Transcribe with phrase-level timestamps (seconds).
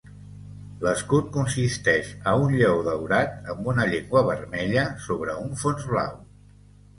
[0.85, 6.19] L'escut consisteix a un lleó daurat amb una llengua vermella sobre un fons blau.